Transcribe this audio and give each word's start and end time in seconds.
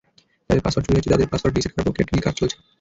যাঁদের 0.47 0.63
পাসওয়ার্ড 0.65 0.85
চুরি 0.85 0.95
হয়েছে, 0.97 1.11
তাঁদের 1.13 1.31
পাসওয়ার্ড 1.31 1.53
রিসেট 1.55 1.71
করার 1.73 1.85
প্রক্রিয়াটি 1.85 2.13
নিয়ে 2.13 2.25
কাজ 2.27 2.35
চলছে। 2.39 2.57